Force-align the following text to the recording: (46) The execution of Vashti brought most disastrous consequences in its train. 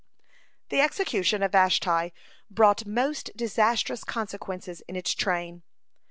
(46) 0.69 0.69
The 0.69 0.81
execution 0.81 1.43
of 1.43 1.51
Vashti 1.51 2.11
brought 2.49 2.87
most 2.87 3.29
disastrous 3.37 4.03
consequences 4.03 4.81
in 4.87 4.95
its 4.95 5.13
train. 5.13 5.61